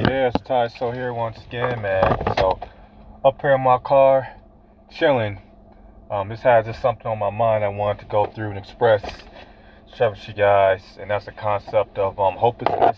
[0.00, 2.16] Yeah, it's Ty So here once again, man.
[2.38, 2.58] So
[3.22, 4.30] up here in my car,
[4.90, 5.42] chilling.
[6.10, 9.02] Um, this has just something on my mind I wanted to go through and express,
[9.94, 12.96] share with you guys, and that's the concept of um, hopelessness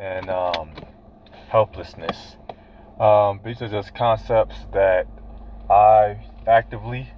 [0.00, 0.72] and um,
[1.50, 2.36] helplessness.
[2.98, 5.06] Um, these are just concepts that
[5.68, 7.10] I actively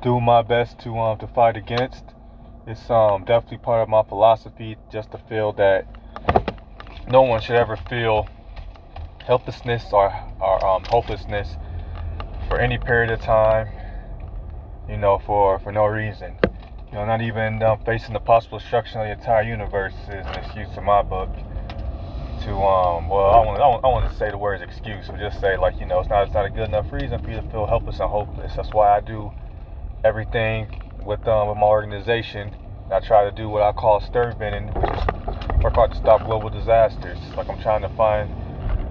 [0.00, 2.04] do my best to um to fight against.
[2.66, 5.99] It's um definitely part of my philosophy just to feel that
[7.08, 8.28] no one should ever feel
[9.26, 11.56] helplessness or, or um, hopelessness
[12.48, 13.68] for any period of time,
[14.88, 16.36] you know, for, for no reason.
[16.90, 20.34] You know, not even um, facing the possible destruction of the entire universe is an
[20.34, 21.30] excuse in my book
[22.42, 25.56] to, um, well, I want, I want, to say the words excuse, but just say,
[25.56, 27.66] like, you know, it's not, it's not a good enough reason for you to feel
[27.66, 28.54] helpless and hopeless.
[28.56, 29.30] That's why I do
[30.02, 30.66] everything
[31.04, 32.56] with, um, with my organization.
[32.90, 35.04] I try to do what I call circumventing, which is
[35.62, 37.18] work hard to stop global disasters.
[37.36, 38.30] Like I'm trying to find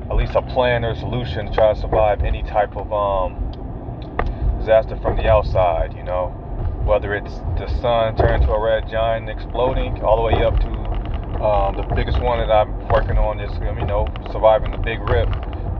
[0.09, 3.33] at least a plan or a solution to try to survive any type of um,
[4.59, 5.95] disaster from the outside.
[5.95, 6.29] You know,
[6.85, 10.69] whether it's the sun turning to a red giant exploding, all the way up to
[11.41, 15.29] um, the biggest one that I'm working on is you know surviving the Big Rip,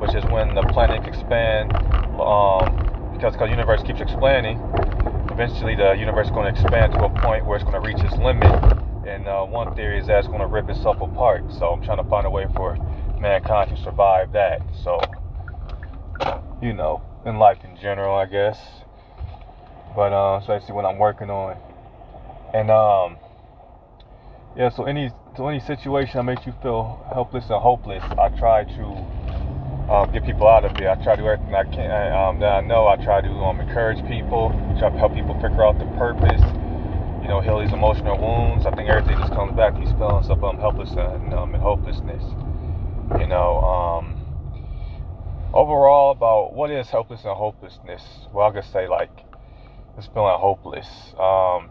[0.01, 1.73] which is when the planet expands
[2.17, 4.57] um, because the universe keeps expanding.
[5.29, 8.01] Eventually, the universe is going to expand to a point where it's going to reach
[8.03, 8.49] its limit
[9.09, 11.43] and uh, one theory is that it's going to rip itself apart.
[11.57, 12.77] So I'm trying to find a way for
[13.19, 14.61] mankind to survive that.
[14.83, 15.01] So,
[16.61, 18.57] you know, in life in general, I guess.
[19.95, 21.57] But uh, so that's what I'm working on.
[22.53, 23.17] And um,
[24.55, 24.69] yeah.
[24.69, 28.83] So any so any situation that makes you feel helpless and hopeless, I try to
[29.91, 30.87] um, get people out of it.
[30.87, 32.87] I try to do everything I can um, that I know.
[32.87, 36.41] I try to um, encourage people, try to help people figure out the purpose
[37.29, 38.65] know, heal these emotional wounds.
[38.65, 39.77] I think everything just comes back.
[39.77, 42.23] These feelings of um, helpless and, um, and hopelessness.
[43.19, 44.17] You know, um,
[45.53, 48.03] overall about what is helpless and hopelessness.
[48.33, 49.11] Well, I could say like
[49.97, 50.87] it's feeling hopeless.
[51.19, 51.69] Um,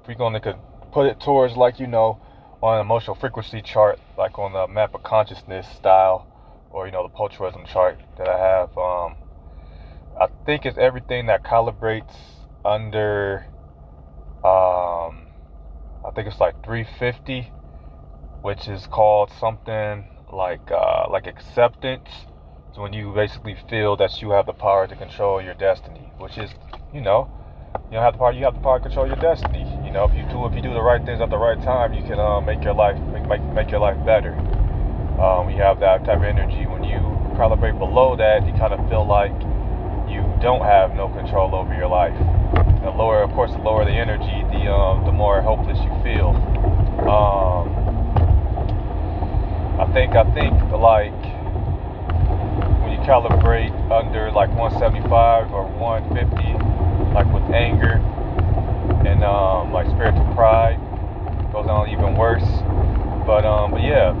[0.00, 0.58] if we're going to
[0.92, 2.20] put it towards like you know
[2.62, 6.26] on an emotional frequency chart, like on the map of consciousness style,
[6.70, 8.76] or you know the Potterism chart that I have.
[8.76, 9.16] Um,
[10.20, 12.14] I think it's everything that calibrates
[12.64, 13.46] under
[14.44, 15.24] um,
[16.04, 17.50] I think it's like 350,
[18.42, 22.10] which is called something like uh, like acceptance.
[22.68, 26.36] It's when you basically feel that you have the power to control your destiny, which
[26.36, 26.50] is,
[26.92, 27.30] you know,
[27.88, 28.32] you don't have the power.
[28.32, 29.64] You have the power to control your destiny.
[29.82, 31.94] You know, if you do if you do the right things at the right time,
[31.94, 34.36] you can uh, make your life make, make make your life better.
[35.16, 36.66] Um, you have that type of energy.
[36.66, 37.00] When you
[37.40, 39.32] calibrate below that, you kind of feel like
[40.04, 42.12] you don't have no control over your life
[42.84, 46.36] the lower, of course, the lower the energy, the um, the more hopeless you feel.
[47.08, 47.72] Um,
[49.80, 51.16] I think I think like
[52.84, 58.04] when you calibrate under like 175 or 150, like with anger
[59.08, 60.76] and um, like spiritual pride,
[61.52, 62.44] goes on even worse.
[63.24, 64.12] But um, but yeah,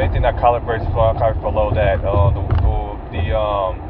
[0.00, 3.89] anything that calibrates below that, uh, the the, the um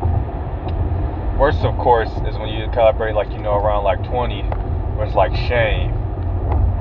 [1.40, 5.14] Worst, of course, is when you calibrate like you know around like 20, where it's
[5.14, 5.90] like shame.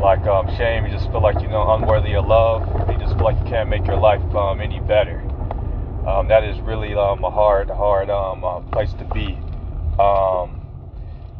[0.01, 2.67] Like um, shame, you just feel like you know unworthy of love.
[2.91, 5.21] You just feel like you can't make your life um, any better.
[6.05, 9.39] Um, that is really um, a hard, hard um, uh, place to be.
[9.97, 10.59] Um,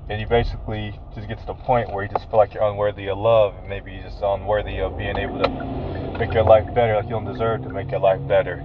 [0.08, 3.10] and you basically just get to the point where you just feel like you're unworthy
[3.10, 6.96] of love, and maybe you're just unworthy of being able to make your life better,
[6.96, 8.62] like you don't deserve to make your life better.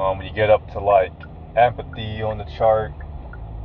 [0.00, 1.12] Um, when you get up to like
[1.56, 2.92] empathy on the chart,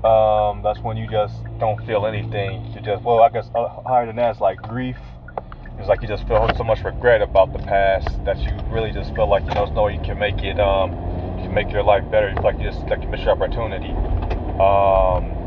[0.04, 2.72] um, that's when you just don't feel anything.
[2.74, 4.98] You just, well, I guess uh, higher than that is like grief.
[5.80, 9.14] It's like you just feel so much regret about the past that you really just
[9.16, 10.92] feel like you know, no, you can make it, um,
[11.38, 12.30] you can make your life better.
[12.30, 13.92] You feel like you just like you miss your opportunity.
[14.58, 15.38] Um,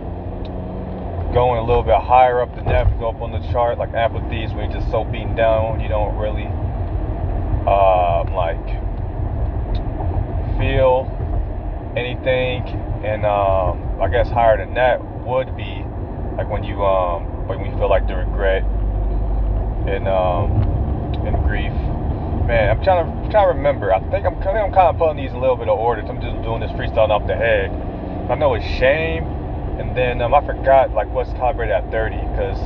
[1.32, 4.42] going a little bit higher up than that, go up on the chart, like apathy
[4.42, 6.46] is when you're just so beaten down, you don't really,
[7.66, 8.58] um, like
[10.58, 11.06] feel
[11.96, 12.62] anything,
[13.02, 15.84] and um I guess higher than that would be
[16.36, 18.62] like when you um like when you feel like the regret
[19.88, 20.70] and um
[21.26, 21.72] and grief.
[22.46, 23.92] Man, I'm trying to trying to remember.
[23.92, 25.78] I think I'm I think I'm kind of putting these in a little bit of
[25.78, 26.02] order.
[26.02, 27.70] I'm just doing this freestyle off the head.
[28.30, 29.24] I know it's shame,
[29.78, 32.58] and then um, I forgot like what's calibrated at 30 because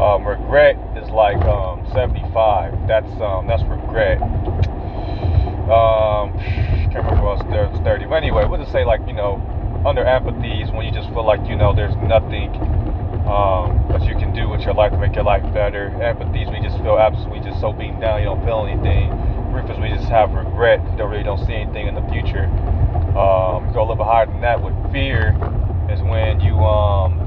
[0.00, 2.86] um, regret is like um, 75.
[2.86, 4.20] That's um that's regret.
[5.70, 6.38] Um,
[6.96, 8.06] can't remember what else 30.
[8.06, 9.36] But anyway, we'll just say like you know
[9.84, 12.48] under apathy is when you just feel like you know there's nothing
[13.28, 15.92] um, that you can do with your life to make your life better.
[16.00, 19.12] Apathy is when you just feel absolutely just so beaten down, you don't feel anything.
[19.52, 20.80] grief is when you just have regret.
[20.88, 22.48] You don't really don't see anything in the future.
[23.12, 25.36] Um, go a little bit higher than that with fear
[25.92, 27.20] is when you um,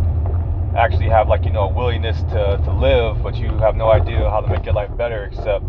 [0.74, 4.18] actually have like you know a willingness to, to live, but you have no idea
[4.34, 5.30] how to make your life better.
[5.30, 5.62] Except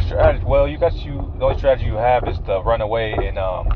[0.00, 3.38] strategy, well, you got you the only strategy you have is to run away and
[3.38, 3.68] um,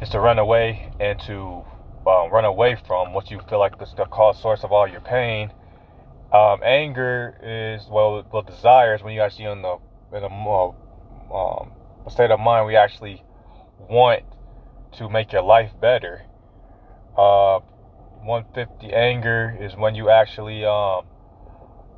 [0.00, 1.64] is to run away and to
[2.06, 5.00] um, run away from what you feel like is the cause source of all your
[5.00, 5.52] pain.
[6.32, 9.78] Um, anger is well, well, desire is when you actually in the
[10.14, 10.28] in a
[11.34, 11.72] um,
[12.10, 13.22] state of mind we actually
[13.78, 14.22] want
[14.98, 16.22] to make your life better.
[17.16, 17.60] Uh,
[18.24, 21.04] 150 anger is when you actually um,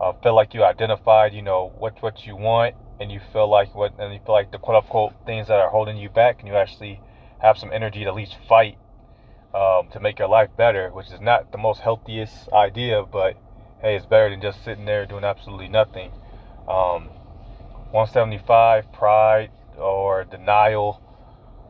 [0.01, 3.75] uh, feel like you identified, you know, what what you want, and you feel like
[3.75, 6.49] what, and you feel like the quote unquote things that are holding you back, and
[6.49, 7.01] you actually
[7.41, 8.79] have some energy to at least fight
[9.55, 13.37] um, to make your life better, which is not the most healthiest idea, but
[13.81, 16.11] hey, it's better than just sitting there doing absolutely nothing.
[16.69, 17.11] Um,
[17.93, 21.01] 175 pride or denial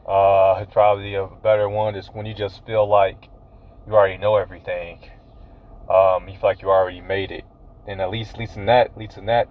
[0.09, 1.95] uh, is probably a better one.
[1.95, 3.29] Is when you just feel like
[3.87, 5.01] you already know everything.
[5.91, 7.45] Um, you feel like you already made it,
[7.87, 9.49] and at least, least in that, at least in that,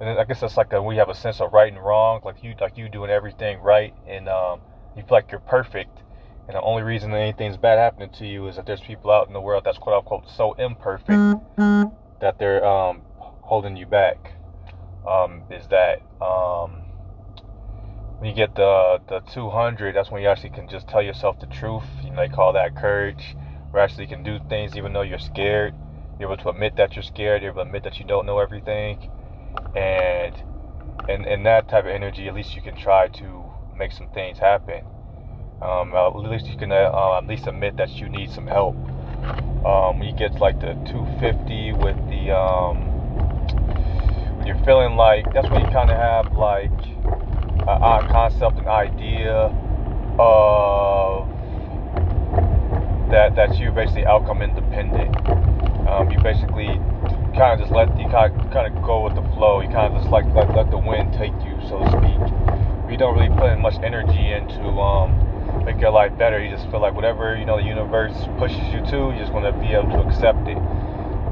[0.00, 2.42] and I guess that's like a, we have a sense of right and wrong, like
[2.42, 4.60] you, like you doing everything right, and um,
[4.96, 6.02] you feel like you're perfect,
[6.46, 9.32] and the only reason anything's bad happening to you is that there's people out in
[9.32, 11.08] the world that's quote unquote so imperfect
[12.20, 13.02] that they're um,
[13.42, 14.32] holding you back.
[15.06, 16.80] Um, is that um,
[18.18, 21.46] when you get the the 200, that's when you actually can just tell yourself the
[21.46, 21.84] truth.
[22.02, 23.36] You know, they call that courage.
[23.70, 25.74] Where actually you can do things even though you're scared.
[26.18, 27.42] You're able to admit that you're scared.
[27.42, 29.10] You're able to admit that you don't know everything,
[29.74, 30.34] and
[31.08, 33.44] and in that type of energy, at least you can try to
[33.76, 34.84] make some things happen.
[35.60, 38.76] Um, at least you can uh, at least admit that you need some help.
[39.64, 42.94] Um, you get like the 250 with the um,
[44.46, 46.70] you're feeling like that's when you kind of have like
[47.66, 49.50] a, concept, an idea
[50.18, 51.33] of
[53.10, 55.10] that that you're basically outcome independent.
[55.88, 56.80] Um, you basically
[57.36, 59.60] kind of just let you kind of, kind of go with the flow.
[59.60, 62.20] You kind of just like let, let the wind take you, so to speak.
[62.90, 66.42] You don't really put much energy into um, make your life better.
[66.42, 69.44] You just feel like whatever you know the universe pushes you to, you just want
[69.44, 70.58] to be able to accept it.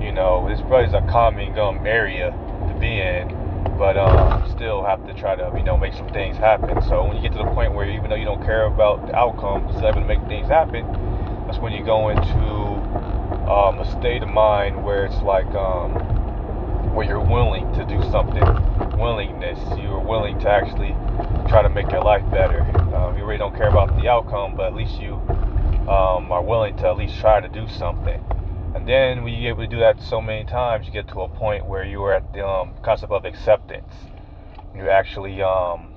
[0.02, 2.30] You know, it's probably a calming um, area
[2.68, 3.42] to be in
[3.78, 6.80] but um, still have to try to you know make some things happen.
[6.82, 9.16] So when you get to the point where even though you don't care about the
[9.16, 10.84] outcome, still able to make things happen,
[11.52, 15.92] that's when you go into um, a state of mind where it's like um,
[16.94, 18.42] where you're willing to do something,
[18.98, 19.58] willingness.
[19.78, 20.96] You're willing to actually
[21.50, 22.62] try to make your life better.
[22.96, 25.16] Um, you really don't care about the outcome, but at least you
[25.92, 28.24] um, are willing to at least try to do something.
[28.74, 31.28] And then when you're able to do that so many times, you get to a
[31.28, 33.92] point where you are at the um, concept of acceptance.
[34.74, 35.92] You actually um,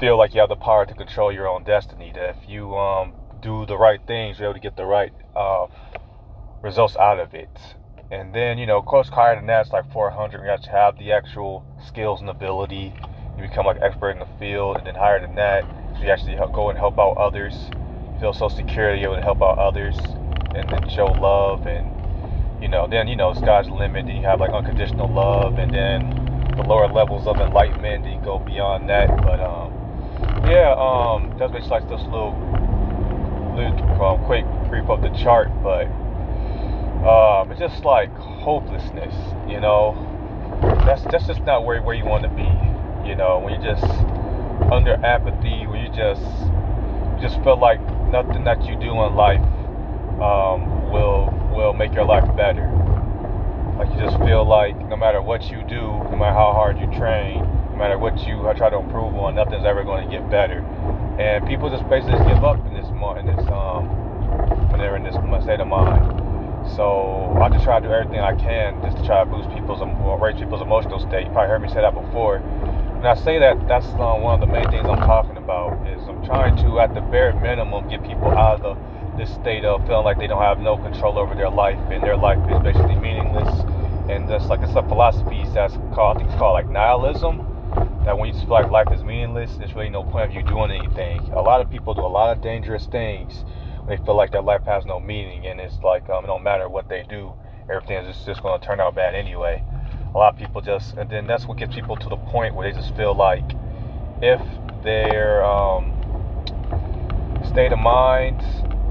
[0.00, 2.10] feel like you have the power to control your own destiny.
[2.14, 3.12] That if you um,
[3.42, 5.66] do the right things, you're able to get the right uh,
[6.62, 7.76] results out of it.
[8.10, 10.42] And then, you know, of course, higher than that, it's like 400.
[10.42, 12.94] You have to have the actual skills and ability.
[13.36, 14.78] You become like expert in the field.
[14.78, 15.64] And then higher than that,
[15.96, 17.72] so you actually go and help out others.
[18.14, 20.16] You feel so secure, you're able to help out others
[20.54, 24.24] and then show love and you know then you know sky's the limit and you
[24.24, 28.88] have like unconditional love and then the lower levels of enlightenment and you go beyond
[28.88, 29.74] that but um
[30.42, 32.32] yeah um that's basically like this little
[33.56, 35.86] little um, quick brief of the chart but
[37.06, 39.14] um it's just like hopelessness
[39.48, 39.94] you know
[40.86, 42.48] that's that's just not where, where you want to be
[43.08, 43.84] you know when you're just
[44.72, 46.22] under apathy when you just
[47.20, 49.40] just feel like nothing that you do in life
[50.20, 52.68] um, will will make your life better.
[53.78, 56.86] Like you just feel like no matter what you do, no matter how hard you
[56.96, 57.40] train,
[57.72, 60.60] no matter what you try to improve on, nothing's ever going to get better.
[61.20, 62.56] And people just basically just give up
[63.00, 63.88] this in this um
[64.70, 66.04] when they're in this state of mind.
[66.74, 69.80] So I just try to do everything I can just to try to boost people's
[69.80, 71.26] or raise people's emotional state.
[71.26, 72.36] You probably heard me say that before.
[72.38, 76.02] And I say that that's um, one of the main things I'm talking about is
[76.08, 79.86] I'm trying to at the bare minimum get people out of the this state of
[79.86, 82.96] feeling like they don't have no control over their life and their life is basically
[82.96, 83.48] meaningless.
[84.10, 87.40] And just like it's a philosophy that's called, I think it's called like nihilism.
[88.06, 90.70] That when you feel like life is meaningless, there's really no point of you doing
[90.70, 91.22] anything.
[91.32, 93.44] A lot of people do a lot of dangerous things
[93.82, 96.44] when they feel like their life has no meaning, and it's like um, it don't
[96.44, 97.32] matter what they do,
[97.68, 99.60] everything is just, just going to turn out bad anyway.
[100.14, 102.70] A lot of people just, and then that's what gets people to the point where
[102.70, 103.42] they just feel like
[104.22, 104.40] if
[104.84, 105.90] their um,
[107.44, 108.40] state of mind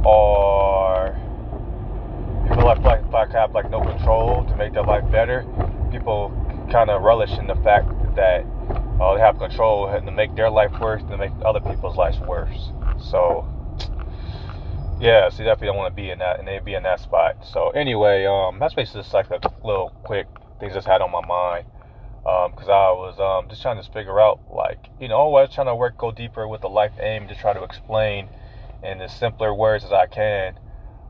[0.06, 1.16] or
[2.50, 5.46] people like, like, like have like no control to make their life better,
[5.90, 6.34] people
[6.70, 8.46] kind of relish in the fact that
[9.00, 11.98] uh, they have control and to make their life worse and to make other people's
[11.98, 12.72] lives worse.
[13.00, 13.48] So
[15.00, 17.46] yeah, so definitely don't want to be in that and they be in that spot.
[17.46, 20.28] So anyway, um, that's basically just like a little quick
[20.60, 21.66] things just had on my mind
[22.24, 25.68] because um, I was um, just trying to figure out, like, you know, always trying
[25.68, 28.30] to work, go deeper with the life aim to try to explain
[28.84, 30.58] in as simpler words as I can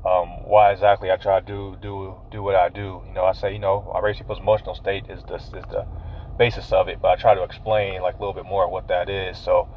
[0.06, 3.02] um, why exactly I try to do do do what I do.
[3.08, 5.86] You know, I say, you know, I raise people's emotional state is this is the
[6.38, 9.10] basis of it, but I try to explain like a little bit more what that
[9.10, 9.38] is.
[9.38, 9.68] So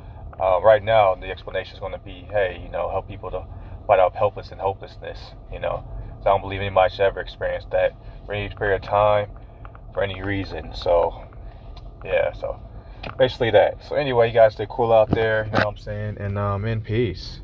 [0.40, 3.44] uh, right now, the explanation is going to be, hey, you know, help people to
[3.86, 5.18] fight out helpless and hopelessness.
[5.52, 5.84] You know,
[6.22, 7.94] so I don't believe anybody should ever experience that
[8.26, 9.30] for any period of time
[9.92, 10.74] for any reason.
[10.74, 11.24] So
[12.04, 12.60] yeah, so
[13.18, 13.84] basically that.
[13.84, 16.16] So anyway, you guys stay cool out there, you know what I'm saying?
[16.20, 17.40] And um in peace.